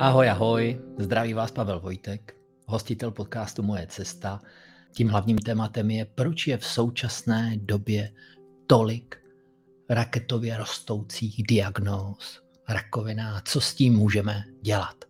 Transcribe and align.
Ahoj, 0.00 0.28
ahoj, 0.30 0.80
zdraví 0.98 1.34
vás 1.34 1.50
Pavel 1.50 1.80
Vojtek, 1.80 2.36
hostitel 2.66 3.10
podcastu 3.10 3.62
Moje 3.62 3.86
cesta. 3.86 4.40
Tím 4.92 5.08
hlavním 5.08 5.38
tématem 5.38 5.90
je, 5.90 6.04
proč 6.04 6.46
je 6.46 6.58
v 6.58 6.66
současné 6.66 7.52
době 7.56 8.12
tolik 8.66 9.16
raketově 9.88 10.56
rostoucích 10.56 11.42
diagnóz 11.48 12.42
rakovina 12.68 13.36
a 13.36 13.40
co 13.40 13.60
s 13.60 13.74
tím 13.74 13.94
můžeme 13.94 14.44
dělat. 14.62 15.04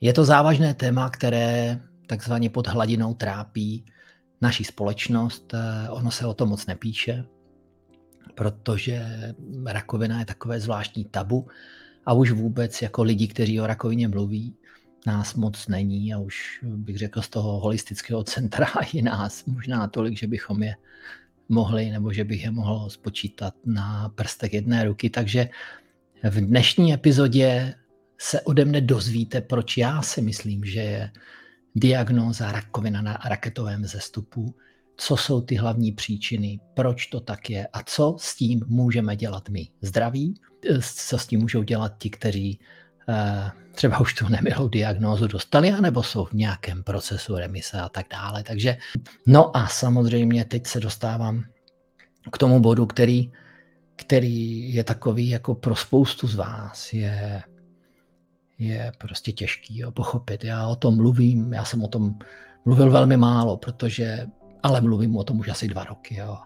Je 0.00 0.12
to 0.12 0.24
závažné 0.24 0.74
téma, 0.74 1.10
které 1.10 1.80
takzvaně 2.06 2.50
pod 2.50 2.66
hladinou 2.66 3.14
trápí 3.14 3.84
naší 4.40 4.64
společnost. 4.64 5.54
Ono 5.90 6.10
se 6.10 6.26
o 6.26 6.34
tom 6.34 6.48
moc 6.48 6.66
nepíše, 6.66 7.24
protože 8.34 9.06
rakovina 9.66 10.18
je 10.18 10.24
takové 10.24 10.60
zvláštní 10.60 11.04
tabu 11.04 11.48
a 12.06 12.12
už 12.12 12.30
vůbec 12.30 12.82
jako 12.82 13.02
lidi, 13.02 13.28
kteří 13.28 13.60
o 13.60 13.66
rakovině 13.66 14.08
mluví, 14.08 14.54
nás 15.06 15.34
moc 15.34 15.68
není 15.68 16.14
a 16.14 16.18
už 16.18 16.60
bych 16.62 16.98
řekl 16.98 17.22
z 17.22 17.28
toho 17.28 17.60
holistického 17.60 18.24
centra 18.24 18.66
i 18.92 19.02
nás 19.02 19.44
možná 19.44 19.88
tolik, 19.88 20.18
že 20.18 20.26
bychom 20.26 20.62
je 20.62 20.74
mohli 21.48 21.90
nebo 21.90 22.12
že 22.12 22.24
bych 22.24 22.44
je 22.44 22.50
mohl 22.50 22.90
spočítat 22.90 23.54
na 23.64 24.08
prstech 24.08 24.54
jedné 24.54 24.84
ruky. 24.84 25.10
Takže 25.10 25.48
v 26.22 26.40
dnešní 26.40 26.92
epizodě 26.92 27.74
se 28.18 28.40
ode 28.40 28.64
mne 28.64 28.80
dozvíte, 28.80 29.40
proč 29.40 29.76
já 29.76 30.02
si 30.02 30.22
myslím, 30.22 30.64
že 30.64 30.80
je 30.80 31.10
diagnóza 31.74 32.52
rakovina 32.52 33.02
na 33.02 33.18
raketovém 33.24 33.86
zestupu, 33.86 34.54
co 34.96 35.16
jsou 35.16 35.40
ty 35.40 35.54
hlavní 35.54 35.92
příčiny, 35.92 36.60
proč 36.74 37.06
to 37.06 37.20
tak 37.20 37.50
je 37.50 37.66
a 37.66 37.82
co 37.82 38.16
s 38.18 38.36
tím 38.36 38.62
můžeme 38.66 39.16
dělat 39.16 39.48
my. 39.48 39.68
Zdraví, 39.80 40.40
co 40.96 41.18
s 41.18 41.26
tím 41.26 41.40
můžou 41.40 41.62
dělat 41.62 41.92
ti, 41.98 42.10
kteří 42.10 42.60
eh, 43.08 43.50
třeba 43.74 44.00
už 44.00 44.14
tu 44.14 44.28
nemilou 44.28 44.68
diagnózu 44.68 45.26
dostali, 45.26 45.70
anebo 45.70 46.02
jsou 46.02 46.24
v 46.24 46.32
nějakém 46.32 46.82
procesu 46.82 47.36
remise 47.36 47.80
a 47.80 47.88
tak 47.88 48.06
dále. 48.10 48.42
Takže, 48.42 48.76
no 49.26 49.56
a 49.56 49.66
samozřejmě 49.66 50.44
teď 50.44 50.66
se 50.66 50.80
dostávám 50.80 51.44
k 52.32 52.38
tomu 52.38 52.60
bodu, 52.60 52.86
který, 52.86 53.32
který 53.96 54.74
je 54.74 54.84
takový 54.84 55.28
jako 55.28 55.54
pro 55.54 55.76
spoustu 55.76 56.26
z 56.26 56.34
vás 56.34 56.92
je, 56.92 57.42
je 58.58 58.92
prostě 58.98 59.32
těžký 59.32 59.78
jo, 59.78 59.92
pochopit. 59.92 60.44
Já 60.44 60.68
o 60.68 60.76
tom 60.76 60.96
mluvím, 60.96 61.52
já 61.52 61.64
jsem 61.64 61.82
o 61.82 61.88
tom 61.88 62.14
mluvil 62.64 62.90
velmi 62.90 63.16
málo, 63.16 63.56
protože, 63.56 64.26
ale 64.64 64.80
mluvím 64.80 65.16
o 65.16 65.24
tom 65.24 65.40
už 65.40 65.48
asi 65.48 65.68
dva 65.68 65.84
roky. 65.84 66.16
Jo. 66.16 66.38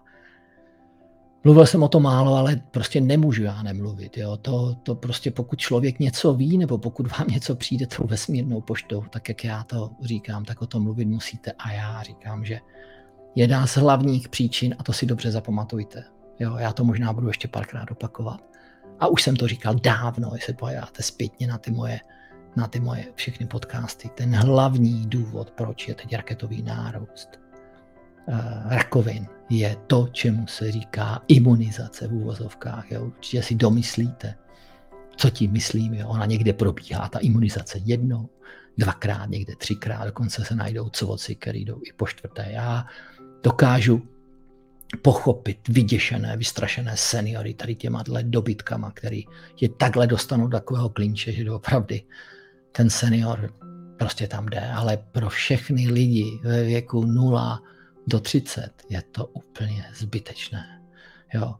Mluvil 1.43 1.65
jsem 1.65 1.83
o 1.83 1.87
tom 1.87 2.03
málo, 2.03 2.35
ale 2.35 2.61
prostě 2.71 3.01
nemůžu 3.01 3.43
já 3.43 3.63
nemluvit. 3.63 4.17
Jo. 4.17 4.37
To, 4.37 4.75
to 4.75 4.95
prostě 4.95 5.31
pokud 5.31 5.59
člověk 5.59 5.99
něco 5.99 6.33
ví, 6.33 6.57
nebo 6.57 6.77
pokud 6.77 7.17
vám 7.17 7.27
něco 7.31 7.55
přijde 7.55 7.87
tou 7.87 8.07
vesmírnou 8.07 8.61
poštou, 8.61 9.01
tak 9.09 9.29
jak 9.29 9.43
já 9.43 9.63
to 9.63 9.91
říkám, 10.01 10.45
tak 10.45 10.61
o 10.61 10.67
tom 10.67 10.83
mluvit 10.83 11.05
musíte. 11.05 11.51
A 11.51 11.71
já 11.71 12.03
říkám, 12.03 12.45
že 12.45 12.59
jedna 13.35 13.67
z 13.67 13.77
hlavních 13.77 14.29
příčin, 14.29 14.75
a 14.79 14.83
to 14.83 14.93
si 14.93 15.05
dobře 15.05 15.31
zapamatujte, 15.31 16.03
jo, 16.39 16.57
já 16.57 16.73
to 16.73 16.83
možná 16.83 17.13
budu 17.13 17.27
ještě 17.27 17.47
párkrát 17.47 17.91
opakovat, 17.91 18.41
a 18.99 19.07
už 19.07 19.23
jsem 19.23 19.35
to 19.35 19.47
říkal 19.47 19.75
dávno, 19.75 20.31
jestli 20.33 20.53
pojádáte 20.53 21.03
zpětně 21.03 21.47
na 21.47 21.57
ty 21.57 21.71
moje, 21.71 21.99
na 22.55 22.67
ty 22.67 22.79
moje 22.79 23.05
všechny 23.15 23.47
podcasty, 23.47 24.09
ten 24.15 24.35
hlavní 24.35 25.05
důvod, 25.07 25.51
proč 25.51 25.87
je 25.87 25.95
teď 25.95 26.15
raketový 26.15 26.61
nárůst 26.61 27.48
rakovin, 28.65 29.27
je 29.49 29.77
to, 29.87 30.07
čemu 30.11 30.47
se 30.47 30.71
říká 30.71 31.21
imunizace 31.27 32.07
v 32.07 32.13
úvozovkách. 32.13 32.91
Jo. 32.91 33.05
Určitě 33.05 33.43
si 33.43 33.55
domyslíte, 33.55 34.35
co 35.15 35.29
tím 35.29 35.51
myslím. 35.51 35.93
Jo. 35.93 36.07
Ona 36.07 36.25
někde 36.25 36.53
probíhá, 36.53 37.09
ta 37.09 37.19
imunizace 37.19 37.79
jednou, 37.85 38.29
dvakrát, 38.77 39.29
někde 39.29 39.55
třikrát, 39.55 40.05
dokonce 40.05 40.45
se 40.45 40.55
najdou 40.55 40.89
covoci, 40.89 41.35
který 41.35 41.65
jdou 41.65 41.81
i 41.83 41.93
po 41.93 42.07
čtvrté. 42.07 42.47
Já 42.49 42.85
dokážu 43.43 44.01
pochopit 45.01 45.67
vyděšené, 45.67 46.37
vystrašené 46.37 46.97
seniory 46.97 47.53
tady 47.53 47.75
těma 47.75 48.03
dobytkama, 48.21 48.91
který 48.91 49.25
je 49.61 49.69
takhle 49.69 50.07
dostanou 50.07 50.47
do 50.47 50.57
takového 50.57 50.89
klinče, 50.89 51.31
že 51.31 51.51
opravdu 51.51 51.95
ten 52.71 52.89
senior 52.89 53.53
prostě 53.97 54.27
tam 54.27 54.45
jde, 54.45 54.71
ale 54.71 54.97
pro 54.97 55.29
všechny 55.29 55.87
lidi 55.87 56.39
ve 56.43 56.63
věku 56.63 57.05
0 57.05 57.61
do 58.09 58.19
30 58.19 58.69
je 58.89 59.01
to 59.11 59.25
úplně 59.25 59.85
zbytečné. 59.95 60.81
Jo. 61.33 61.55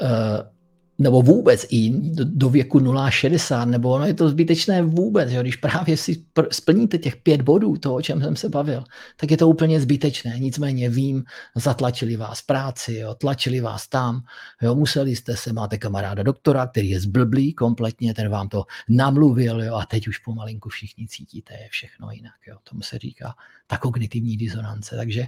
E, 0.00 0.56
nebo 0.98 1.22
vůbec 1.22 1.66
i 1.70 1.92
do 2.24 2.50
věku 2.50 2.78
0,60, 2.78 3.66
nebo 3.66 3.90
ono 3.90 4.06
je 4.06 4.14
to 4.14 4.28
zbytečné 4.28 4.82
vůbec, 4.82 5.32
jo? 5.32 5.42
když 5.42 5.56
právě 5.56 5.96
si 5.96 6.24
splníte 6.52 6.98
těch 6.98 7.16
pět 7.16 7.42
bodů, 7.42 7.76
to, 7.76 7.94
o 7.94 8.02
čem 8.02 8.20
jsem 8.20 8.36
se 8.36 8.48
bavil, 8.48 8.84
tak 9.16 9.30
je 9.30 9.36
to 9.36 9.48
úplně 9.48 9.80
zbytečné. 9.80 10.38
Nicméně 10.38 10.88
vím, 10.88 11.24
zatlačili 11.54 12.16
vás 12.16 12.42
práci, 12.42 12.94
jo? 12.94 13.14
tlačili 13.14 13.60
vás 13.60 13.88
tam, 13.88 14.20
jo? 14.62 14.74
museli 14.74 15.16
jste 15.16 15.36
se, 15.36 15.52
máte 15.52 15.78
kamaráda 15.78 16.22
doktora, 16.22 16.66
který 16.66 16.90
je 16.90 17.00
zblblý 17.00 17.52
kompletně, 17.52 18.14
ten 18.14 18.28
vám 18.28 18.48
to 18.48 18.64
namluvil 18.88 19.62
jo? 19.62 19.74
a 19.74 19.86
teď 19.86 20.08
už 20.08 20.18
pomalinku 20.18 20.68
všichni 20.68 21.08
cítíte, 21.08 21.54
je 21.54 21.68
všechno 21.70 22.10
jinak. 22.10 22.34
Jo? 22.48 22.56
Tomu 22.70 22.82
se 22.82 22.98
říká 22.98 23.34
ta 23.66 23.78
kognitivní 23.78 24.36
disonance. 24.36 24.96
Takže 24.96 25.26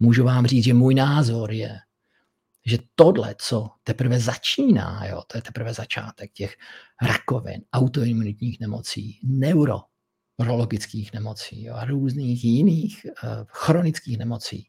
můžu 0.00 0.24
vám 0.24 0.46
říct, 0.46 0.64
že 0.64 0.74
můj 0.74 0.94
názor 0.94 1.52
je, 1.52 1.78
že 2.66 2.78
tohle, 2.94 3.34
co 3.38 3.70
teprve 3.82 4.20
začíná, 4.20 5.06
jo, 5.06 5.22
to 5.26 5.38
je 5.38 5.42
teprve 5.42 5.74
začátek 5.74 6.32
těch 6.32 6.56
rakovin, 7.02 7.62
autoimunitních 7.72 8.60
nemocí, 8.60 9.20
neurologických 9.22 11.12
nemocí 11.12 11.64
jo, 11.64 11.74
a 11.74 11.84
různých 11.84 12.44
jiných 12.44 13.06
uh, 13.06 13.30
chronických 13.48 14.18
nemocí, 14.18 14.66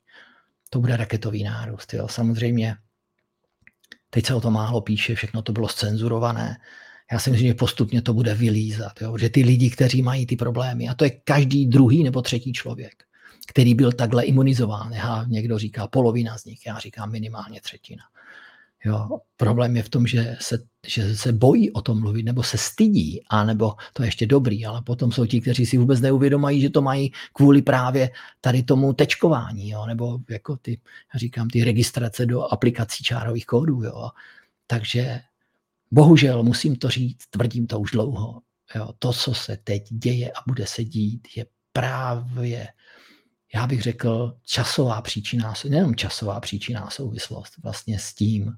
to 0.70 0.80
bude 0.80 0.98
raketový 0.98 1.44
nárůst. 1.44 1.94
Jo. 1.94 2.08
Samozřejmě, 2.08 2.76
teď 4.10 4.26
se 4.26 4.36
o 4.36 4.42
to 4.42 4.52
málo 4.52 4.82
píše, 4.82 5.16
všechno 5.16 5.42
to 5.42 5.52
bylo 5.52 5.68
scenzurované. 5.68 6.58
Já 7.12 7.20
si 7.20 7.32
myslím, 7.32 7.48
že 7.48 7.54
postupně 7.54 8.02
to 8.02 8.14
bude 8.14 8.34
vylízat. 8.34 9.02
Jo, 9.02 9.18
že 9.18 9.30
ty 9.30 9.44
lidi, 9.44 9.70
kteří 9.70 10.02
mají 10.02 10.26
ty 10.26 10.36
problémy, 10.36 10.90
a 10.90 10.94
to 10.94 11.04
je 11.04 11.10
každý 11.10 11.66
druhý 11.66 12.04
nebo 12.04 12.22
třetí 12.22 12.54
člověk, 12.54 13.04
který 13.48 13.76
byl 13.76 13.92
takhle 13.92 14.24
imunizován. 14.24 14.94
Já, 14.94 15.26
někdo 15.28 15.58
říká 15.58 15.88
polovina 15.88 16.38
z 16.38 16.46
nich, 16.46 16.66
já 16.66 16.80
říkám 16.80 17.12
minimálně 17.12 17.62
třetina. 17.62 18.04
Jo, 18.86 19.20
problém 19.38 19.78
je 19.78 19.84
v 19.84 19.90
tom, 19.90 20.08
že 20.08 20.38
se, 20.40 20.64
že 20.88 21.16
se 21.16 21.32
bojí 21.32 21.72
o 21.72 21.82
tom 21.82 22.00
mluvit, 22.00 22.24
nebo 22.24 22.44
se 22.44 22.58
stydí, 22.58 23.22
anebo 23.30 23.74
to 23.94 24.04
je 24.04 24.08
ještě 24.08 24.26
dobrý, 24.26 24.66
ale 24.66 24.82
potom 24.82 25.12
jsou 25.12 25.26
ti, 25.26 25.42
kteří 25.42 25.66
si 25.66 25.78
vůbec 25.78 26.02
neuvědomají, 26.02 26.62
že 26.62 26.70
to 26.70 26.82
mají 26.82 27.12
kvůli 27.34 27.62
právě 27.62 28.10
tady 28.42 28.64
tomu 28.64 28.94
tečkování, 28.94 29.70
jo, 29.70 29.86
nebo 29.86 30.20
jako 30.30 30.58
ty, 30.58 30.80
já 31.14 31.18
říkám, 31.18 31.48
ty 31.48 31.64
registrace 31.64 32.26
do 32.26 32.44
aplikací 32.44 33.04
čárových 33.04 33.46
kódů. 33.46 33.84
Jo. 33.84 34.10
Takže 34.68 35.22
bohužel 35.92 36.44
musím 36.44 36.76
to 36.76 36.90
říct, 36.90 37.28
tvrdím 37.30 37.68
to 37.68 37.80
už 37.80 37.92
dlouho. 37.92 38.42
Jo. 38.76 38.94
To, 39.00 39.14
co 39.14 39.34
se 39.34 39.58
teď 39.64 39.84
děje 39.90 40.32
a 40.32 40.40
bude 40.48 40.68
se 40.68 40.84
dít, 40.84 41.28
je 41.36 41.46
právě 41.74 42.68
já 43.56 43.68
bych 43.68 43.82
řekl, 43.82 44.38
časová 44.46 45.02
příčina, 45.02 45.54
nejenom 45.70 45.96
časová 45.96 46.40
příčina 46.40 46.90
souvislost 46.90 47.54
vlastně 47.64 48.00
s 48.00 48.14
tím, 48.14 48.54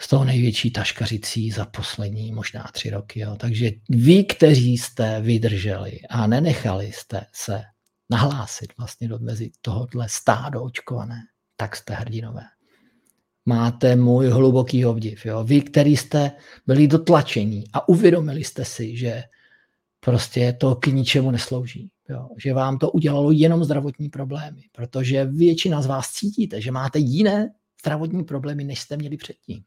z 0.00 0.08
toho 0.08 0.24
největší 0.24 0.70
taškařicí 0.70 1.50
za 1.50 1.64
poslední 1.66 2.32
možná 2.32 2.70
tři 2.72 2.90
roky. 2.90 3.20
Jo. 3.20 3.36
Takže 3.36 3.70
vy, 3.88 4.24
kteří 4.24 4.78
jste 4.78 5.20
vydrželi 5.20 6.00
a 6.10 6.26
nenechali 6.26 6.92
jste 6.92 7.26
se 7.32 7.62
nahlásit 8.10 8.72
vlastně 8.78 9.08
do 9.08 9.18
mezi 9.18 9.50
tohohle 9.60 10.08
stádo 10.08 10.62
očkované, 10.62 11.20
tak 11.56 11.76
jste 11.76 11.94
hrdinové. 11.94 12.42
Máte 13.46 13.96
můj 13.96 14.28
hluboký 14.28 14.86
obdiv. 14.86 15.26
Jo. 15.26 15.44
Vy, 15.44 15.60
kteří 15.60 15.96
jste 15.96 16.32
byli 16.66 16.88
dotlačení 16.88 17.64
a 17.72 17.88
uvědomili 17.88 18.44
jste 18.44 18.64
si, 18.64 18.96
že 18.96 19.22
prostě 20.00 20.52
to 20.52 20.74
k 20.74 20.86
ničemu 20.86 21.30
neslouží. 21.30 21.90
Jo, 22.08 22.28
že 22.36 22.54
vám 22.54 22.78
to 22.78 22.90
udělalo 22.90 23.30
jenom 23.32 23.64
zdravotní 23.64 24.08
problémy, 24.08 24.62
protože 24.72 25.24
většina 25.24 25.82
z 25.82 25.86
vás 25.86 26.12
cítíte, 26.12 26.60
že 26.60 26.70
máte 26.70 26.98
jiné 26.98 27.54
zdravotní 27.80 28.24
problémy, 28.24 28.64
než 28.64 28.80
jste 28.80 28.96
měli 28.96 29.16
předtím. 29.16 29.64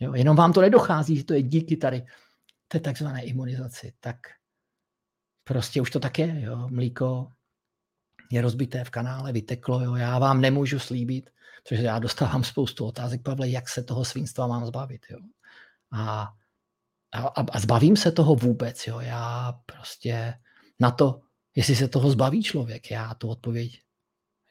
Jo, 0.00 0.14
jenom 0.14 0.36
vám 0.36 0.52
to 0.52 0.60
nedochází, 0.60 1.16
že 1.16 1.24
to 1.24 1.34
je 1.34 1.42
díky 1.42 1.76
tady 1.76 2.06
té 2.68 2.80
takzvané 2.80 3.24
imunizaci. 3.24 3.92
Tak 4.00 4.16
prostě 5.44 5.80
už 5.80 5.90
to 5.90 6.00
tak 6.00 6.18
je. 6.18 6.40
Jo. 6.40 6.68
Mlíko 6.70 7.32
je 8.30 8.42
rozbité 8.42 8.84
v 8.84 8.90
kanále, 8.90 9.32
vyteklo. 9.32 9.80
Jo. 9.80 9.94
Já 9.94 10.18
vám 10.18 10.40
nemůžu 10.40 10.78
slíbit, 10.78 11.30
protože 11.62 11.82
já 11.82 11.98
dostávám 11.98 12.44
spoustu 12.44 12.86
otázek, 12.86 13.22
Pavle, 13.22 13.48
jak 13.48 13.68
se 13.68 13.82
toho 13.82 14.04
svinstva 14.04 14.46
mám 14.46 14.66
zbavit. 14.66 15.06
Jo. 15.10 15.18
A, 15.92 16.32
a, 17.12 17.44
a 17.52 17.60
zbavím 17.60 17.96
se 17.96 18.12
toho 18.12 18.34
vůbec. 18.34 18.86
Jo. 18.86 19.00
Já 19.00 19.52
prostě 19.66 20.34
na 20.80 20.90
to 20.90 21.20
jestli 21.54 21.76
se 21.76 21.88
toho 21.88 22.10
zbaví 22.10 22.42
člověk. 22.42 22.90
Já 22.90 23.14
tu 23.14 23.28
odpověď 23.28 23.80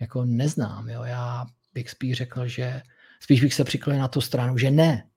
jako 0.02 0.26
neznám. 0.26 0.90
Jo. 0.90 1.04
Já 1.04 1.46
bych 1.74 1.90
spíš 1.90 2.18
řekl, 2.18 2.48
že 2.48 2.82
spíš 3.20 3.42
bych 3.42 3.54
se 3.54 3.64
přiklonil 3.64 4.02
na 4.02 4.08
tu 4.08 4.22
stranu, 4.22 4.58
že 4.58 4.72
ne. 4.72 5.08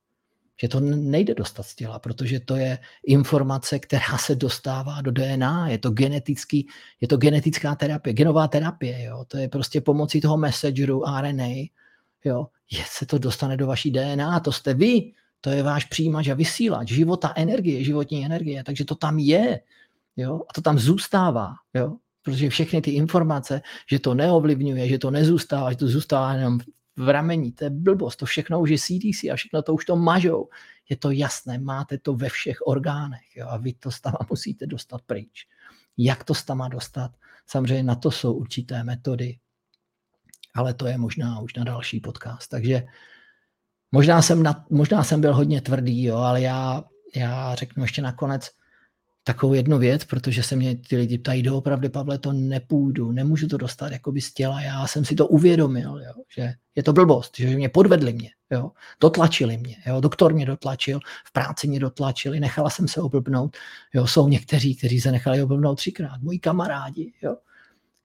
že 0.61 0.69
to 0.69 0.81
nejde 0.81 1.35
dostat 1.35 1.63
z 1.63 1.75
těla, 1.75 1.99
protože 1.99 2.41
to 2.41 2.57
je 2.57 2.79
informace, 3.07 3.79
která 3.79 4.19
se 4.19 4.35
dostává 4.35 5.01
do 5.01 5.11
DNA, 5.11 5.69
je 5.69 5.79
to, 5.79 5.91
genetický, 5.91 6.69
je 7.01 7.09
to 7.09 7.17
genetická 7.17 7.75
terapie, 7.75 8.15
genová 8.15 8.49
terapie, 8.49 9.05
jo? 9.05 9.25
to 9.29 9.37
je 9.37 9.49
prostě 9.49 9.81
pomocí 9.81 10.21
toho 10.21 10.37
messengeru 10.37 11.05
RNA, 11.21 11.69
jo? 12.25 12.47
Je, 12.71 12.85
se 12.87 13.07
to 13.07 13.19
dostane 13.19 13.57
do 13.57 13.67
vaší 13.67 13.91
DNA, 13.91 14.41
to 14.41 14.53
jste 14.53 14.75
vy, 14.75 15.13
to 15.41 15.51
je 15.51 15.63
váš 15.63 15.85
přijímač 15.85 16.29
a 16.29 16.35
vysílač, 16.35 16.89
života 16.89 17.33
energie, 17.37 17.85
životní 17.85 18.25
energie, 18.25 18.65
takže 18.65 18.85
to 18.85 18.95
tam 18.95 19.19
je, 19.19 19.61
jo? 20.17 20.43
a 20.49 20.53
to 20.53 20.61
tam 20.61 20.79
zůstává, 20.79 21.55
jo? 21.75 21.97
protože 22.23 22.51
všechny 22.51 22.81
ty 22.81 22.91
informace, 22.91 23.63
že 23.91 23.99
to 23.99 24.15
neovlivňuje, 24.15 24.89
že 24.89 24.99
to 24.99 25.11
nezůstává, 25.11 25.71
že 25.71 25.77
to 25.77 25.89
zůstává 25.89 26.35
jenom 26.35 26.59
v 26.97 27.09
rameni, 27.09 27.53
to 27.53 27.65
je 27.65 27.71
blbost, 27.71 28.17
to 28.17 28.27
všechno 28.27 28.61
už 28.61 28.71
je 28.71 28.79
CDC 28.79 29.25
a 29.33 29.37
všechno 29.37 29.63
to 29.63 29.75
už 29.75 29.85
to 29.85 29.97
mažou. 29.97 30.49
Je 30.89 30.97
to 30.97 31.11
jasné, 31.11 31.59
máte 31.59 31.99
to 31.99 32.15
ve 32.15 32.29
všech 32.29 32.67
orgánech 32.67 33.37
jo, 33.37 33.47
a 33.49 33.57
vy 33.57 33.73
to 33.73 33.91
stama 33.91 34.19
musíte 34.31 34.67
dostat 34.67 35.01
pryč. 35.07 35.47
Jak 35.97 36.25
to 36.25 36.35
stama 36.35 36.69
dostat? 36.69 37.11
Samozřejmě 37.47 37.83
na 37.83 37.95
to 37.95 38.11
jsou 38.11 38.33
určité 38.33 38.85
metody, 38.85 39.39
ale 40.55 40.75
to 40.75 40.87
je 40.87 40.99
možná 40.99 41.41
už 41.41 41.55
na 41.55 41.65
další 41.65 42.01
podcast. 42.01 42.51
Takže 42.51 42.83
možná 43.93 44.23
jsem, 44.23 44.43
na, 44.43 44.65
možná 44.71 45.05
jsem 45.05 45.21
byl 45.21 45.35
hodně 45.35 45.61
tvrdý, 45.61 46.05
jo, 46.05 46.17
ale 46.17 46.41
já, 46.41 46.85
já 47.17 47.55
řeknu 47.55 47.83
ještě 47.83 48.03
nakonec, 48.03 48.51
takovou 49.27 49.55
jednu 49.55 49.79
věc, 49.79 50.05
protože 50.05 50.43
se 50.43 50.57
mě 50.57 50.77
ty 50.77 50.97
lidi 50.97 51.19
ptají, 51.19 51.43
doopravdy, 51.43 51.89
Pavle, 51.89 52.19
to 52.19 52.33
nepůjdu, 52.33 53.13
nemůžu 53.13 53.49
to 53.49 53.57
dostat 53.57 53.93
jakoby 53.93 54.21
z 54.21 54.35
těla. 54.35 54.61
Já 54.61 54.87
jsem 54.87 55.05
si 55.05 55.15
to 55.15 55.27
uvědomil, 55.27 56.03
jo, 56.07 56.13
že 56.37 56.53
je 56.77 56.83
to 56.83 56.93
blbost, 56.93 57.37
že 57.39 57.57
mě 57.57 57.69
podvedli 57.69 58.13
mě, 58.13 58.31
jo, 58.51 58.71
dotlačili 59.01 59.57
mě, 59.57 59.77
jo, 59.87 60.01
doktor 60.01 60.35
mě 60.35 60.47
dotlačil, 60.47 61.01
v 61.27 61.33
práci 61.33 61.69
mě 61.69 61.81
dotlačili, 61.81 62.41
nechala 62.41 62.71
jsem 62.71 62.89
se 62.89 63.01
oblbnout, 63.01 63.57
jo, 63.95 64.07
jsou 64.07 64.29
někteří, 64.29 64.77
kteří 64.77 65.01
se 65.01 65.13
nechali 65.13 65.43
oblbnout 65.43 65.79
třikrát, 65.79 66.23
moji 66.23 66.39
kamarádi, 66.39 67.13
jo, 67.23 67.37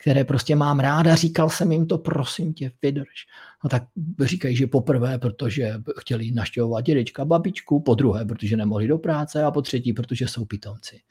které 0.02 0.24
prostě 0.24 0.56
mám 0.56 0.80
ráda, 0.80 1.16
říkal 1.16 1.50
jsem 1.50 1.72
jim 1.72 1.88
to, 1.88 1.98
prosím 1.98 2.54
tě, 2.54 2.72
vydrž. 2.82 3.28
No 3.64 3.70
tak 3.70 3.84
říkají, 4.20 4.56
že 4.56 4.68
poprvé, 4.68 5.20
protože 5.20 5.74
chtěli 6.00 6.32
naštěvovat 6.32 6.86
dědečka, 6.86 7.26
babičku, 7.26 7.80
po 7.80 7.96
druhé, 7.96 8.26
protože 8.26 8.58
nemohli 8.58 8.88
do 8.88 8.98
práce 8.98 9.44
a 9.44 9.52
po 9.52 9.62
třetí, 9.62 9.94
protože 9.94 10.28
jsou 10.28 10.46
pitomci. 10.46 11.02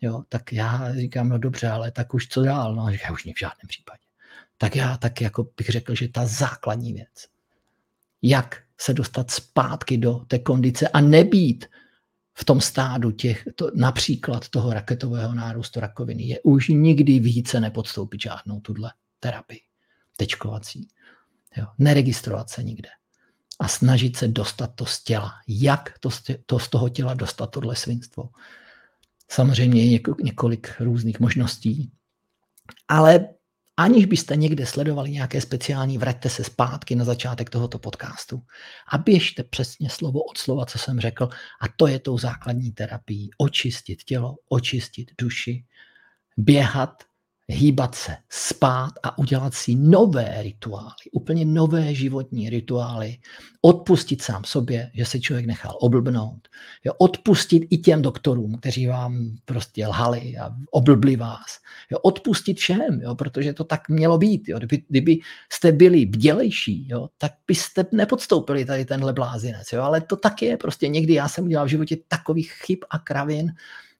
Jo, 0.00 0.22
tak 0.28 0.52
já 0.52 0.94
říkám, 0.94 1.28
no 1.28 1.38
dobře, 1.38 1.68
ale 1.68 1.90
tak 1.90 2.14
už 2.14 2.28
co 2.28 2.42
dál? 2.42 2.74
No, 2.74 2.90
říká, 2.90 3.12
už 3.12 3.24
ne 3.24 3.32
v 3.36 3.38
žádném 3.38 3.68
případě. 3.68 4.02
Tak 4.58 4.76
já 4.76 4.96
tak 4.96 5.20
jako 5.20 5.48
bych 5.56 5.68
řekl, 5.68 5.94
že 5.94 6.08
ta 6.08 6.26
základní 6.26 6.92
věc, 6.92 7.26
jak 8.22 8.62
se 8.78 8.94
dostat 8.94 9.30
zpátky 9.30 9.96
do 9.96 10.14
té 10.14 10.38
kondice 10.38 10.88
a 10.88 11.00
nebýt 11.00 11.66
v 12.34 12.44
tom 12.44 12.60
stádu 12.60 13.10
těch, 13.10 13.48
to, 13.54 13.70
například 13.74 14.48
toho 14.48 14.72
raketového 14.72 15.34
nárůstu 15.34 15.80
rakoviny, 15.80 16.22
je 16.22 16.40
už 16.40 16.68
nikdy 16.68 17.18
více 17.18 17.60
nepodstoupit 17.60 18.20
žádnou 18.20 18.60
tuhle 18.60 18.92
terapii 19.20 19.60
tečkovací. 20.16 20.88
Jo, 21.56 21.66
neregistrovat 21.78 22.50
se 22.50 22.62
nikde 22.62 22.88
a 23.60 23.68
snažit 23.68 24.16
se 24.16 24.28
dostat 24.28 24.70
to 24.74 24.86
z 24.86 25.04
těla. 25.04 25.32
Jak 25.48 25.98
to, 25.98 26.08
to 26.46 26.58
z 26.58 26.68
toho 26.68 26.88
těla 26.88 27.14
dostat, 27.14 27.46
tohle 27.46 27.76
svinstvo? 27.76 28.28
Samozřejmě 29.30 29.84
je 29.84 30.00
několik 30.22 30.74
různých 30.80 31.20
možností, 31.20 31.92
ale 32.88 33.28
aniž 33.76 34.04
byste 34.04 34.36
někde 34.36 34.66
sledovali 34.66 35.10
nějaké 35.10 35.40
speciální, 35.40 35.98
vraťte 35.98 36.28
se 36.30 36.44
zpátky 36.44 36.94
na 36.94 37.04
začátek 37.04 37.50
tohoto 37.50 37.78
podcastu 37.78 38.42
a 38.88 38.98
běžte 38.98 39.44
přesně 39.44 39.90
slovo 39.90 40.22
od 40.22 40.38
slova, 40.38 40.66
co 40.66 40.78
jsem 40.78 41.00
řekl. 41.00 41.28
A 41.60 41.64
to 41.76 41.86
je 41.86 41.98
tou 41.98 42.18
základní 42.18 42.72
terapií. 42.72 43.30
Očistit 43.38 44.02
tělo, 44.02 44.34
očistit 44.48 45.10
duši, 45.18 45.64
běhat 46.36 47.04
hýbat 47.48 47.94
se, 47.94 48.16
spát 48.30 48.92
a 49.02 49.18
udělat 49.18 49.54
si 49.54 49.74
nové 49.74 50.42
rituály, 50.42 51.10
úplně 51.12 51.44
nové 51.44 51.94
životní 51.94 52.50
rituály, 52.50 53.16
odpustit 53.62 54.22
sám 54.22 54.44
sobě, 54.44 54.90
že 54.94 55.04
se 55.04 55.20
člověk 55.20 55.46
nechal 55.46 55.76
oblbnout, 55.80 56.48
jo, 56.84 56.92
odpustit 56.98 57.66
i 57.70 57.78
těm 57.78 58.02
doktorům, 58.02 58.58
kteří 58.58 58.86
vám 58.86 59.36
prostě 59.44 59.86
lhali 59.86 60.36
a 60.38 60.50
oblbli 60.70 61.16
vás, 61.16 61.58
jo, 61.90 61.98
odpustit 61.98 62.58
všem, 62.58 63.00
jo, 63.02 63.14
protože 63.14 63.52
to 63.52 63.64
tak 63.64 63.88
mělo 63.88 64.18
být. 64.18 64.48
Jo. 64.48 64.58
Kdyby, 64.58 64.82
kdyby 64.88 65.18
jste 65.52 65.72
byli 65.72 66.06
bdělejší, 66.06 66.88
jo, 66.88 67.08
tak 67.18 67.32
byste 67.46 67.86
nepodstoupili 67.92 68.64
tady 68.64 68.84
tenhle 68.84 69.12
blázinec, 69.12 69.72
jo, 69.72 69.82
ale 69.82 70.00
to 70.00 70.16
tak 70.16 70.42
je, 70.42 70.56
prostě 70.56 70.88
někdy 70.88 71.14
já 71.14 71.28
jsem 71.28 71.44
udělal 71.44 71.66
v 71.66 71.70
životě 71.70 71.96
takových 72.08 72.52
chyb 72.52 72.78
a 72.90 72.98
kravin, 72.98 73.52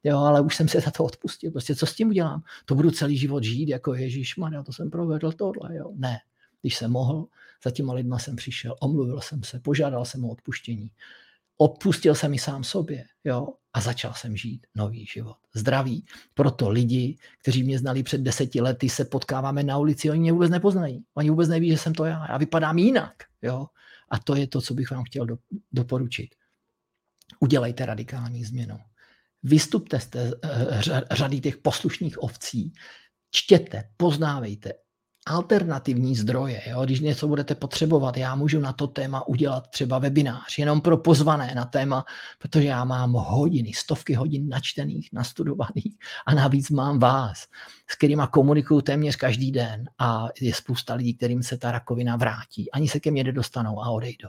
jo, 0.05 0.19
ale 0.19 0.41
už 0.41 0.57
jsem 0.57 0.69
se 0.69 0.81
za 0.81 0.91
to 0.91 1.05
odpustil. 1.05 1.51
Prostě 1.51 1.75
co 1.75 1.87
s 1.87 1.95
tím 1.95 2.09
udělám? 2.09 2.43
To 2.65 2.75
budu 2.75 2.91
celý 2.91 3.19
život 3.19 3.45
žít 3.45 3.69
jako 3.69 3.95
Ježíš 3.95 4.37
Maria, 4.37 4.63
to 4.63 4.73
jsem 4.73 4.91
provedl 4.91 5.33
tohle, 5.33 5.77
jo. 5.77 5.93
Ne, 5.95 6.19
když 6.61 6.77
jsem 6.77 6.91
mohl, 6.91 7.27
za 7.65 7.71
těma 7.71 7.93
lidma 7.93 8.19
jsem 8.19 8.37
přišel, 8.37 8.77
omluvil 8.81 9.21
jsem 9.21 9.43
se, 9.43 9.61
požádal 9.61 10.05
jsem 10.05 10.25
o 10.25 10.29
odpuštění, 10.29 10.91
odpustil 11.57 12.15
jsem 12.15 12.35
i 12.35 12.39
sám 12.39 12.65
sobě, 12.65 13.05
jo, 13.25 13.49
a 13.73 13.81
začal 13.81 14.13
jsem 14.15 14.37
žít 14.37 14.67
nový 14.75 15.07
život. 15.07 15.37
Zdravý. 15.55 16.05
Proto 16.35 16.69
lidi, 16.69 17.19
kteří 17.39 17.63
mě 17.63 17.79
znali 17.79 18.03
před 18.03 18.21
deseti 18.21 18.61
lety, 18.61 18.89
se 18.89 19.05
potkáváme 19.05 19.63
na 19.63 19.79
ulici, 19.79 20.11
oni 20.11 20.21
mě 20.21 20.33
vůbec 20.33 20.51
nepoznají. 20.51 21.05
Oni 21.15 21.31
vůbec 21.31 21.49
neví, 21.49 21.71
že 21.71 21.79
jsem 21.79 21.95
to 21.95 22.05
já. 22.05 22.27
Já 22.29 22.37
vypadám 22.37 22.79
jinak, 22.79 23.15
jo. 23.43 23.67
A 24.09 24.19
to 24.19 24.37
je 24.37 24.47
to, 24.47 24.61
co 24.61 24.75
bych 24.75 24.91
vám 24.91 25.05
chtěl 25.05 25.27
do, 25.27 25.37
doporučit. 25.73 26.35
Udělejte 27.41 27.87
radikální 27.87 28.45
změnu 28.45 28.79
vystupte 29.45 30.01
z 30.01 30.07
té 30.07 30.33
eh, 30.45 30.81
řady 31.11 31.41
těch 31.41 31.57
poslušných 31.57 32.23
ovcí, 32.23 32.73
čtěte, 33.31 33.85
poznávejte 33.97 34.73
alternativní 35.27 36.17
zdroje. 36.17 36.63
Jo? 36.67 36.85
Když 36.85 37.01
něco 37.01 37.29
budete 37.29 37.55
potřebovat, 37.55 38.17
já 38.17 38.35
můžu 38.35 38.61
na 38.61 38.73
to 38.73 38.87
téma 38.87 39.29
udělat 39.29 39.71
třeba 39.71 39.99
webinář, 39.99 40.59
jenom 40.59 40.81
pro 40.81 40.97
pozvané 40.97 41.55
na 41.55 41.65
téma, 41.65 42.05
protože 42.39 42.65
já 42.65 42.85
mám 42.85 43.13
hodiny, 43.13 43.73
stovky 43.73 44.15
hodin 44.15 44.49
načtených, 44.49 45.09
nastudovaných 45.13 45.97
a 46.27 46.35
navíc 46.35 46.71
mám 46.71 46.99
vás, 46.99 47.47
s 47.91 47.95
kterými 47.95 48.23
komunikuju 48.31 48.81
téměř 48.81 49.17
každý 49.17 49.53
den 49.53 49.85
a 49.99 50.29
je 50.41 50.55
spousta 50.55 50.95
lidí, 50.95 51.15
kterým 51.15 51.43
se 51.43 51.59
ta 51.59 51.73
rakovina 51.73 52.17
vrátí. 52.17 52.71
Ani 52.71 52.89
se 52.89 53.01
ke 53.01 53.11
mně 53.11 53.25
nedostanou 53.25 53.81
a 53.83 53.91
odejdou. 53.91 54.29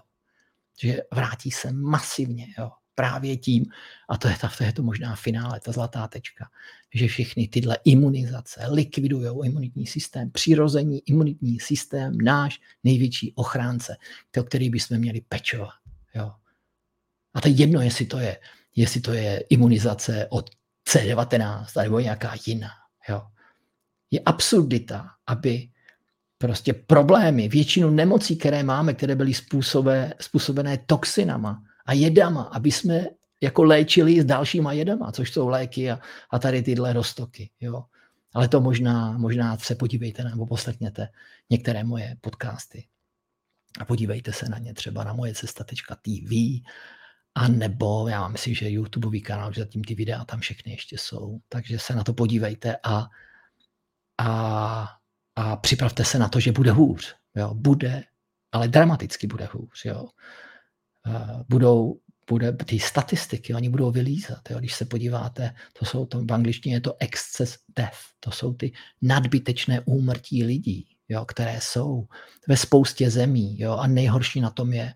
Takže 0.82 1.02
vrátí 1.14 1.52
se 1.52 1.72
masivně. 1.72 2.48
Jo 2.60 2.70
právě 2.96 3.38
tím, 3.38 3.66
a 4.10 4.18
to 4.18 4.28
je, 4.28 4.36
ta, 4.42 4.52
to 4.58 4.64
je 4.64 4.74
to 4.74 4.84
možná 4.84 5.16
finále, 5.16 5.60
ta 5.60 5.72
zlatá 5.72 6.08
tečka, 6.08 6.50
že 6.94 7.08
všechny 7.08 7.48
tyhle 7.48 7.78
imunizace 7.84 8.68
likvidují 8.72 9.28
imunitní 9.44 9.88
systém, 9.88 10.32
přirození 10.32 11.02
imunitní 11.06 11.60
systém, 11.60 12.18
náš 12.18 12.60
největší 12.84 13.34
ochránce, 13.36 13.98
to, 14.32 14.44
který 14.44 14.70
bychom 14.70 14.98
měli 14.98 15.22
pečovat. 15.22 15.74
Jo. 16.16 16.32
A 17.34 17.42
to 17.42 17.48
je 17.48 17.54
jedno, 17.54 17.82
jestli 17.82 18.06
to 18.06 18.20
je, 18.20 18.38
jestli 18.76 19.02
to 19.02 19.14
je 19.14 19.44
imunizace 19.50 20.28
od 20.30 20.50
C19 20.90 21.84
nebo 21.84 22.00
nějaká 22.00 22.34
jiná. 22.46 22.72
Jo. 23.10 23.28
Je 24.12 24.20
absurdita, 24.20 25.10
aby 25.28 25.70
prostě 26.38 26.74
problémy, 26.74 27.48
většinu 27.48 27.90
nemocí, 27.90 28.36
které 28.36 28.64
máme, 28.64 28.94
které 28.94 29.16
byly 29.16 29.34
způsobené, 29.34 30.14
způsobené 30.22 30.78
toxinama, 30.86 31.64
a 31.86 31.94
jedama, 31.94 32.44
aby 32.44 32.72
jsme 32.72 33.06
jako 33.42 33.64
léčili 33.64 34.22
s 34.22 34.26
dalšíma 34.26 34.74
jedama, 34.74 35.12
což 35.12 35.32
jsou 35.32 35.48
léky 35.48 35.92
a, 35.92 36.00
a 36.30 36.40
tady 36.40 36.64
tyhle 36.64 36.94
roztoky. 36.94 37.50
Jo. 37.62 37.86
Ale 38.34 38.48
to 38.48 38.62
možná, 38.62 39.18
možná 39.18 39.58
se 39.58 39.76
podívejte 39.76 40.24
nebo 40.24 40.46
poslechněte 40.46 41.08
některé 41.50 41.84
moje 41.84 42.18
podcasty 42.22 42.88
a 43.80 43.86
podívejte 43.86 44.34
se 44.34 44.50
na 44.50 44.58
ně 44.58 44.74
třeba 44.74 45.04
na 45.04 45.14
moje 45.14 45.34
cesta.tv 45.34 46.32
a 47.36 47.48
nebo 47.48 48.08
já 48.08 48.28
myslím, 48.28 48.56
že 48.56 48.70
YouTubeový 48.70 49.22
kanál, 49.22 49.54
že 49.54 49.62
zatím 49.62 49.84
ty 49.84 49.96
videa 49.96 50.26
tam 50.26 50.40
všechny 50.40 50.72
ještě 50.72 50.98
jsou, 50.98 51.40
takže 51.50 51.80
se 51.80 51.96
na 51.96 52.04
to 52.04 52.14
podívejte 52.14 52.78
a, 52.84 53.08
a, 54.18 54.90
a 55.36 55.56
připravte 55.56 56.06
se 56.06 56.20
na 56.20 56.30
to, 56.30 56.40
že 56.40 56.52
bude 56.52 56.72
hůř. 56.72 57.16
Jo. 57.36 57.54
Bude, 57.54 58.04
ale 58.52 58.68
dramaticky 58.68 59.28
bude 59.28 59.50
hůř. 59.52 59.86
Jo. 59.86 60.08
Eh, 61.08 61.44
budou, 61.50 62.00
bude 62.30 62.52
ty 62.52 62.80
statistiky, 62.80 63.54
oni 63.54 63.70
budou 63.70 63.92
vylízat. 63.92 64.50
Jo. 64.50 64.60
Když 64.60 64.74
se 64.74 64.86
podíváte, 64.86 65.56
to 65.80 65.86
jsou 65.86 66.06
to, 66.06 66.20
v 66.20 66.34
angličtině 66.34 66.76
je 66.76 66.82
to 66.82 66.96
excess 67.00 67.58
death, 67.78 67.98
to 68.20 68.32
jsou 68.32 68.54
ty 68.54 68.72
nadbytečné 69.02 69.82
úmrtí 69.86 70.44
lidí, 70.44 70.88
jo, 71.10 71.26
které 71.26 71.60
jsou 71.62 72.08
ve 72.48 72.58
spoustě 72.58 73.10
zemí. 73.10 73.60
Jo. 73.60 73.72
A 73.72 73.88
nejhorší 73.88 74.42
na 74.42 74.50
tom 74.50 74.74
je, 74.74 74.94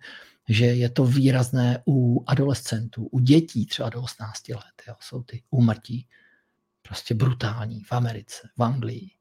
že 0.50 0.66
je 0.66 0.90
to 0.90 1.06
výrazné 1.06 1.84
u 1.88 2.24
adolescentů, 2.28 3.08
u 3.12 3.20
dětí 3.20 3.66
třeba 3.66 3.90
do 3.90 4.02
18 4.02 4.50
let. 4.50 4.84
Jo. 4.88 4.96
Jsou 5.00 5.24
ty 5.24 5.44
úmrtí 5.50 6.08
prostě 6.82 7.14
brutální 7.14 7.84
v 7.84 7.92
Americe, 7.92 8.50
v 8.58 8.64
Anglii. 8.64 9.19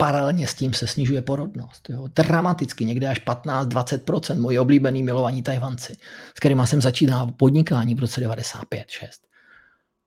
Paralelně 0.00 0.46
s 0.46 0.54
tím 0.54 0.74
se 0.74 0.86
snižuje 0.86 1.22
porodnost. 1.22 1.90
Jo. 1.90 2.08
Dramaticky, 2.16 2.84
někde 2.84 3.08
až 3.08 3.20
15-20%, 3.26 4.40
moji 4.40 4.58
oblíbený 4.58 5.02
milovaní 5.02 5.42
Tajvanci, 5.42 5.96
s 6.34 6.38
kterými 6.40 6.62
jsem 6.64 6.80
začínal 6.80 7.26
podnikání 7.26 7.94
v 7.94 7.98
roce 7.98 8.20
95-6. 8.20 8.84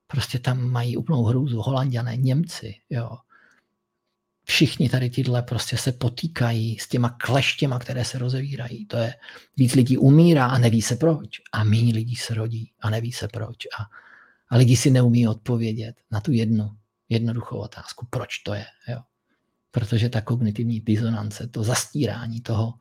Prostě 0.08 0.40
tam 0.40 0.70
mají 0.70 0.98
úplnou 0.98 1.24
hrůzu, 1.24 1.62
holanděné, 1.62 2.18
Němci, 2.18 2.76
jo. 2.90 3.18
Všichni 4.44 4.90
tady 4.90 5.10
tyhle 5.10 5.42
prostě 5.42 5.78
se 5.78 5.92
potýkají 5.92 6.80
s 6.80 6.88
těma 6.88 7.10
kleštěma, 7.10 7.80
které 7.80 8.06
se 8.06 8.18
rozevírají. 8.18 8.86
To 8.86 8.98
je, 8.98 9.16
víc 9.58 9.76
lidí 9.76 9.98
umírá 9.98 10.46
a 10.46 10.58
neví 10.58 10.82
se 10.82 10.96
proč. 10.96 11.42
A 11.52 11.64
méně 11.64 11.94
lidí 11.94 12.16
se 12.16 12.34
rodí 12.34 12.72
a 12.82 12.90
neví 12.90 13.12
se 13.12 13.28
proč. 13.28 13.58
A, 13.80 13.84
a 14.50 14.58
lidi 14.58 14.78
si 14.78 14.92
neumí 14.92 15.28
odpovědět 15.28 15.96
na 16.12 16.22
tu 16.22 16.32
jednu 16.32 16.70
jednoduchou 17.10 17.58
otázku, 17.58 18.08
proč 18.10 18.38
to 18.38 18.54
je. 18.54 18.66
Jo. 18.88 19.00
Protože 19.72 20.10
ta 20.10 20.22
kognitivní 20.22 20.80
disonance, 20.80 21.48
to 21.48 21.64
zastírání 21.64 22.42
toho, 22.42 22.74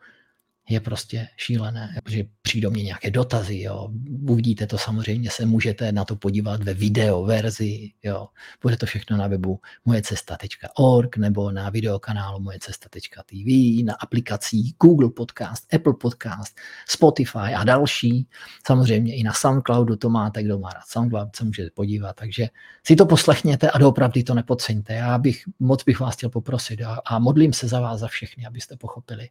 je 0.68 0.80
prostě 0.80 1.28
šílené, 1.36 1.98
že 2.08 2.24
přijdou 2.42 2.70
mě 2.70 2.82
nějaké 2.82 3.10
dotazy, 3.10 3.60
jo. 3.60 3.88
Uvidíte 4.28 4.66
to 4.66 4.78
samozřejmě, 4.78 5.30
se 5.30 5.46
můžete 5.46 5.92
na 5.92 6.04
to 6.04 6.16
podívat 6.16 6.62
ve 6.62 6.74
video 6.74 7.24
verzi, 7.24 7.92
jo. 8.02 8.28
Bude 8.62 8.76
to 8.76 8.86
všechno 8.86 9.16
na 9.16 9.26
webu 9.26 9.60
mojecesta.org 9.84 11.16
nebo 11.16 11.50
na 11.50 11.70
videokanálu 11.70 12.40
mojecesta.tv, 12.40 13.82
na 13.84 13.94
aplikacích 13.94 14.74
Google 14.82 15.10
Podcast, 15.10 15.74
Apple 15.74 15.94
Podcast, 16.00 16.58
Spotify 16.88 17.54
a 17.56 17.64
další. 17.64 18.28
Samozřejmě 18.66 19.16
i 19.16 19.22
na 19.22 19.32
Soundcloudu 19.32 19.96
to 19.96 20.10
máte, 20.10 20.42
kdo 20.42 20.58
má 20.58 20.70
rád 20.70 20.86
Soundcloud, 20.86 21.36
se 21.36 21.44
můžete 21.44 21.70
podívat, 21.70 22.16
takže 22.16 22.48
si 22.86 22.96
to 22.96 23.06
poslechněte 23.06 23.70
a 23.70 23.78
doopravdy 23.78 24.22
to 24.22 24.34
nepodceňte. 24.34 24.94
Já 24.94 25.18
bych, 25.18 25.42
moc 25.58 25.84
bych 25.84 26.00
vás 26.00 26.16
chtěl 26.16 26.30
poprosit 26.30 26.82
a, 26.82 27.00
a 27.04 27.18
modlím 27.18 27.52
se 27.52 27.68
za 27.68 27.80
vás, 27.80 28.00
za 28.00 28.08
všechny, 28.08 28.46
abyste 28.46 28.76
pochopili, 28.76 29.28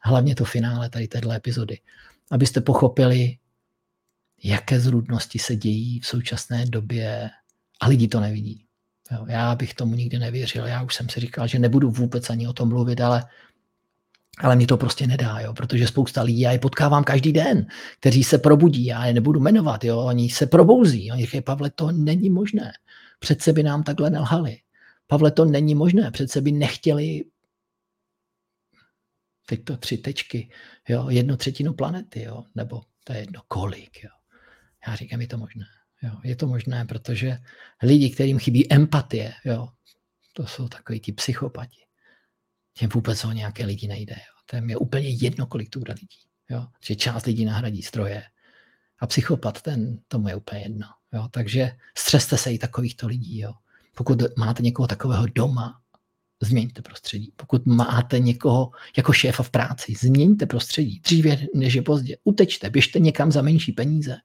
hlavně 0.00 0.34
to 0.34 0.44
finále 0.44 0.90
tady 0.90 1.08
téhle 1.08 1.36
epizody, 1.36 1.80
abyste 2.30 2.60
pochopili, 2.60 3.38
jaké 4.44 4.80
zrůdnosti 4.80 5.38
se 5.38 5.56
dějí 5.56 6.00
v 6.00 6.06
současné 6.06 6.66
době 6.66 7.30
a 7.80 7.88
lidi 7.88 8.08
to 8.08 8.20
nevidí. 8.20 8.64
Jo, 9.12 9.26
já 9.28 9.54
bych 9.54 9.74
tomu 9.74 9.94
nikdy 9.94 10.18
nevěřil, 10.18 10.66
já 10.66 10.82
už 10.82 10.94
jsem 10.94 11.08
si 11.08 11.20
říkal, 11.20 11.46
že 11.46 11.58
nebudu 11.58 11.90
vůbec 11.90 12.30
ani 12.30 12.48
o 12.48 12.52
tom 12.52 12.68
mluvit, 12.68 13.00
ale, 13.00 13.24
ale 14.38 14.56
mi 14.56 14.66
to 14.66 14.76
prostě 14.76 15.06
nedá, 15.06 15.40
jo, 15.40 15.54
protože 15.54 15.86
spousta 15.86 16.22
lidí, 16.22 16.40
já 16.40 16.52
je 16.52 16.58
potkávám 16.58 17.04
každý 17.04 17.32
den, 17.32 17.66
kteří 18.00 18.24
se 18.24 18.38
probudí, 18.38 18.84
já 18.84 19.06
je 19.06 19.12
nebudu 19.12 19.40
jmenovat, 19.40 19.84
jo, 19.84 19.98
oni 19.98 20.30
se 20.30 20.46
probouzí, 20.46 21.12
oni 21.12 21.24
říkají, 21.24 21.42
Pavle, 21.42 21.70
to 21.70 21.92
není 21.92 22.30
možné, 22.30 22.72
přece 23.18 23.52
by 23.52 23.62
nám 23.62 23.82
takhle 23.82 24.10
nelhali. 24.10 24.58
Pavle, 25.06 25.30
to 25.30 25.44
není 25.44 25.74
možné, 25.74 26.10
přece 26.10 26.40
by 26.40 26.52
nechtěli 26.52 27.24
teď 29.48 29.64
to 29.64 29.76
tři 29.76 29.98
tečky, 29.98 30.50
jo, 30.88 31.10
jednu 31.10 31.36
třetinu 31.36 31.72
planety, 31.72 32.22
jo, 32.22 32.44
nebo 32.54 32.82
to 33.04 33.12
je 33.12 33.18
jedno 33.18 33.42
kolik, 33.48 34.04
jo. 34.04 34.10
Já 34.86 34.94
říkám, 34.94 35.20
je 35.20 35.26
to 35.26 35.38
možné. 35.38 35.64
Jo, 36.02 36.12
je 36.24 36.36
to 36.36 36.46
možné, 36.46 36.84
protože 36.84 37.38
lidi, 37.82 38.10
kterým 38.10 38.38
chybí 38.38 38.72
empatie, 38.72 39.32
jo, 39.44 39.68
to 40.32 40.46
jsou 40.46 40.68
takový 40.68 41.00
ti 41.00 41.12
psychopati. 41.12 41.76
Těm 42.72 42.90
vůbec 42.94 43.24
o 43.24 43.32
nějaké 43.32 43.64
lidi 43.64 43.88
nejde. 43.88 44.14
Jo. 44.14 44.34
Těm 44.50 44.70
je 44.70 44.76
úplně 44.76 45.08
jedno, 45.08 45.46
kolik 45.46 45.70
tu 45.70 45.82
lidí. 45.88 46.08
Jo. 46.50 46.66
Že 46.84 46.96
část 46.96 47.26
lidí 47.26 47.44
nahradí 47.44 47.82
stroje. 47.82 48.22
A 48.98 49.06
psychopat, 49.06 49.62
ten, 49.62 49.98
tomu 50.08 50.28
je 50.28 50.34
úplně 50.34 50.60
jedno. 50.60 50.86
Jo. 51.12 51.28
Takže 51.30 51.76
střeste 51.98 52.38
se 52.38 52.52
i 52.52 52.58
takovýchto 52.58 53.06
lidí. 53.06 53.38
Jo. 53.38 53.52
Pokud 53.96 54.22
máte 54.36 54.62
někoho 54.62 54.86
takového 54.86 55.26
doma, 55.26 55.80
změňte 56.42 56.82
prostředí. 56.82 57.32
Pokud 57.36 57.66
máte 57.66 58.18
někoho 58.18 58.70
jako 58.96 59.12
šéfa 59.12 59.42
v 59.42 59.50
práci, 59.50 59.94
změňte 60.00 60.46
prostředí. 60.46 61.00
Dříve 61.00 61.38
než 61.54 61.74
je 61.74 61.82
pozdě. 61.82 62.16
Utečte, 62.24 62.70
běžte 62.70 62.98
někam 62.98 63.32
za 63.32 63.42
menší 63.42 63.72
peníze. 63.72 64.16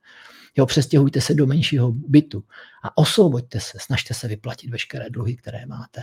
Jo, 0.58 0.66
přestěhujte 0.66 1.22
se 1.22 1.34
do 1.34 1.48
menšího 1.48 1.92
bytu 1.92 2.44
a 2.84 2.98
osvoboďte 2.98 3.60
se, 3.60 3.78
snažte 3.82 4.14
se 4.14 4.28
vyplatit 4.28 4.70
veškeré 4.70 5.10
dluhy, 5.10 5.36
které 5.36 5.66
máte. 5.66 6.02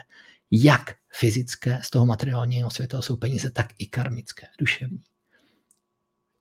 Jak 0.50 0.95
fyzické 1.12 1.81
z 1.83 1.90
toho 1.90 2.07
materiálního 2.07 2.71
světa 2.71 3.02
jsou 3.02 3.17
peníze, 3.17 3.50
tak 3.50 3.67
i 3.79 3.87
karmické, 3.87 4.47
duševní. 4.59 5.02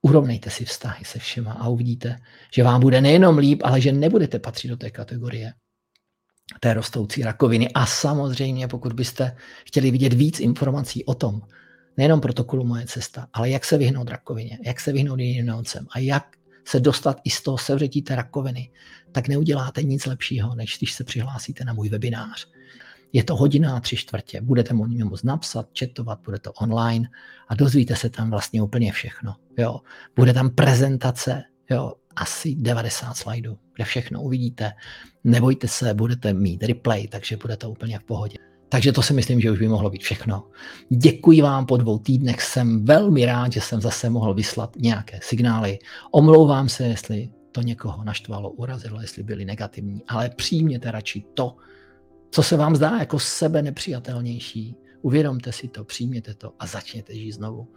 Urovnejte 0.02 0.50
si 0.50 0.66
vztahy 0.66 1.06
se 1.06 1.20
všema 1.20 1.54
a 1.54 1.68
uvidíte, 1.68 2.20
že 2.54 2.64
vám 2.64 2.82
bude 2.82 3.02
nejenom 3.02 3.38
líp, 3.38 3.62
ale 3.64 3.82
že 3.82 3.92
nebudete 3.92 4.40
patřit 4.40 4.68
do 4.68 4.78
té 4.78 4.92
kategorie 4.92 5.54
té 6.60 6.74
rostoucí 6.74 7.24
rakoviny. 7.24 7.70
A 7.74 7.86
samozřejmě, 7.86 8.68
pokud 8.68 8.94
byste 8.94 9.36
chtěli 9.66 9.92
vidět 9.92 10.14
víc 10.14 10.40
informací 10.40 11.06
o 11.06 11.14
tom, 11.14 11.42
nejenom 11.98 12.22
protokolu 12.22 12.66
Moje 12.66 12.86
cesta, 12.86 13.28
ale 13.34 13.50
jak 13.50 13.66
se 13.66 13.78
vyhnout 13.78 14.10
rakovině, 14.10 14.60
jak 14.66 14.80
se 14.80 14.92
vyhnout 14.92 15.20
jiným 15.20 15.46
nemocem 15.46 15.88
a 15.92 16.00
jak 16.00 16.26
se 16.66 16.80
dostat 16.80 17.22
i 17.24 17.30
z 17.30 17.42
toho 17.42 17.58
sevřetí 17.58 18.02
té 18.02 18.16
rakoviny, 18.16 18.72
tak 19.12 19.28
neuděláte 19.28 19.84
nic 19.84 20.06
lepšího, 20.06 20.56
než 20.56 20.78
když 20.78 20.94
se 20.94 21.04
přihlásíte 21.04 21.66
na 21.66 21.74
můj 21.74 21.90
webinář. 21.90 22.48
Je 23.14 23.24
to 23.24 23.36
hodina 23.36 23.78
a 23.78 23.80
tři 23.80 23.96
čtvrtě. 23.96 24.42
Budete 24.42 24.74
mu 24.74 24.86
moct 24.88 25.24
napsat, 25.24 25.68
četovat, 25.74 26.20
bude 26.26 26.40
to 26.40 26.52
online 26.54 27.10
a 27.48 27.56
dozvíte 27.56 27.96
se 27.96 28.10
tam 28.10 28.30
vlastně 28.30 28.62
úplně 28.62 28.92
všechno. 28.92 29.36
Jo. 29.58 29.80
Bude 30.16 30.34
tam 30.34 30.50
prezentace 30.50 31.44
jo, 31.70 31.94
asi 32.20 32.56
90 32.56 33.14
slajdů, 33.14 33.58
kde 33.76 33.86
všechno 33.86 34.22
uvidíte. 34.22 34.72
Nebojte 35.24 35.68
se, 35.68 35.94
budete 35.94 36.34
mít 36.34 36.64
replay, 36.64 37.08
takže 37.08 37.38
bude 37.38 37.58
to 37.58 37.72
úplně 37.72 38.00
v 38.00 38.04
pohodě. 38.04 38.38
Takže 38.70 38.92
to 38.92 39.02
si 39.02 39.14
myslím, 39.14 39.42
že 39.42 39.52
už 39.52 39.60
by 39.60 39.68
mohlo 39.68 39.90
být 39.90 40.04
všechno. 40.04 40.48
Děkuji 40.90 41.42
vám 41.42 41.66
po 41.66 41.78
dvou 41.78 42.00
týdnech, 42.00 42.42
jsem 42.42 42.86
velmi 42.86 43.26
rád, 43.26 43.54
že 43.54 43.62
jsem 43.62 43.82
zase 43.82 44.10
mohl 44.10 44.34
vyslat 44.34 44.76
nějaké 44.76 45.20
signály. 45.24 45.80
Omlouvám 46.12 46.70
se, 46.70 46.84
jestli 46.84 47.30
to 47.52 47.62
někoho 47.62 48.04
naštvalo, 48.04 48.50
urazilo, 48.50 49.02
jestli 49.02 49.24
byli 49.24 49.46
negativní, 49.46 50.04
ale 50.08 50.30
přijměte 50.30 50.92
radši 50.92 51.24
to, 51.34 51.56
co 52.32 52.44
se 52.44 52.58
vám 52.58 52.76
zdá 52.76 52.98
jako 53.00 53.20
sebe 53.20 53.62
nepřijatelnější. 53.62 54.76
Uvědomte 55.02 55.52
si 55.52 55.68
to, 55.68 55.84
přijměte 55.84 56.34
to 56.34 56.54
a 56.60 56.68
začněte 56.68 57.16
žít 57.16 57.32
znovu. 57.32 57.68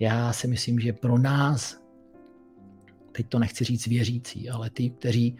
Já 0.00 0.32
si 0.32 0.48
myslím, 0.48 0.80
že 0.80 0.92
pro 0.92 1.18
nás 1.18 1.85
teď 3.16 3.28
to 3.28 3.38
nechci 3.38 3.64
říct 3.64 3.86
věřící, 3.86 4.50
ale 4.50 4.70
ty, 4.70 4.90
kteří 4.90 5.36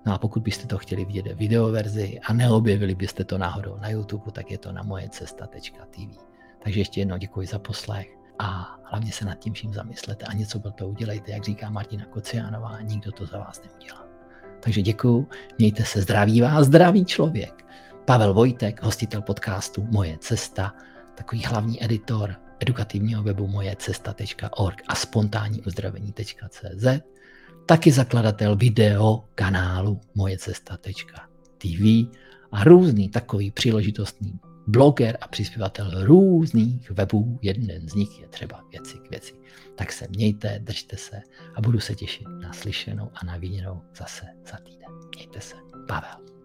No 0.05 0.13
a 0.13 0.17
pokud 0.17 0.43
byste 0.43 0.67
to 0.67 0.77
chtěli 0.77 1.05
vidět 1.05 1.27
v 1.27 1.37
videoverzi 1.37 2.19
a 2.19 2.33
neobjevili 2.33 2.95
byste 2.95 3.23
to 3.23 3.37
náhodou 3.37 3.77
na 3.81 3.89
YouTube, 3.89 4.31
tak 4.31 4.51
je 4.51 4.57
to 4.57 4.71
na 4.71 4.83
moje 4.83 5.09
cesta.tv. 5.09 6.17
Takže 6.63 6.79
ještě 6.79 7.01
jednou 7.01 7.17
děkuji 7.17 7.47
za 7.47 7.59
poslech 7.59 8.07
a 8.39 8.77
hlavně 8.83 9.11
se 9.11 9.25
nad 9.25 9.39
tím 9.39 9.53
vším 9.53 9.73
zamyslete 9.73 10.25
a 10.25 10.33
něco 10.33 10.59
pro 10.59 10.71
to 10.71 10.87
udělejte, 10.87 11.31
jak 11.31 11.43
říká 11.43 11.69
Martina 11.69 12.05
Kociánová, 12.05 12.81
nikdo 12.81 13.11
to 13.11 13.25
za 13.25 13.37
vás 13.37 13.61
neudělá. 13.63 14.07
Takže 14.59 14.81
děkuji, 14.81 15.27
mějte 15.57 15.85
se 15.85 16.01
zdraví 16.01 16.41
vás, 16.41 16.67
zdravý 16.67 17.05
člověk. 17.05 17.65
Pavel 18.05 18.33
Vojtek, 18.33 18.83
hostitel 18.83 19.21
podcastu 19.21 19.87
Moje 19.91 20.17
cesta, 20.17 20.73
takový 21.15 21.43
hlavní 21.43 21.83
editor 21.83 22.35
edukativního 22.59 23.23
webu 23.23 23.47
mojecesta.org 23.47 24.81
a 24.87 24.95
spontánníuzdravení.cz 24.95 26.85
taky 27.65 27.91
zakladatel 27.91 28.55
video 28.55 29.23
kanálu 29.35 30.01
mojecesta.tv 30.15 32.09
a 32.51 32.63
různý 32.63 33.09
takový 33.09 33.51
příležitostný 33.51 34.39
bloger 34.67 35.17
a 35.21 35.27
přispěvatel 35.27 36.05
různých 36.05 36.91
webů. 36.91 37.39
Jeden 37.41 37.89
z 37.89 37.93
nich 37.93 38.19
je 38.21 38.27
třeba 38.27 38.63
věci 38.71 38.97
k 38.97 39.09
věci. 39.09 39.33
Tak 39.75 39.91
se 39.91 40.07
mějte, 40.09 40.59
držte 40.63 40.97
se 40.97 41.21
a 41.55 41.61
budu 41.61 41.79
se 41.79 41.95
těšit 41.95 42.27
na 42.41 42.53
slyšenou 42.53 43.11
a 43.13 43.25
na 43.25 43.37
viděnou 43.37 43.81
zase 43.95 44.25
za 44.51 44.57
týden. 44.57 44.89
Mějte 45.15 45.41
se. 45.41 45.55
Pavel. 45.87 46.40